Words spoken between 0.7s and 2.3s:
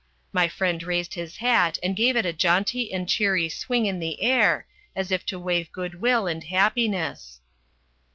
raised his hat and gave it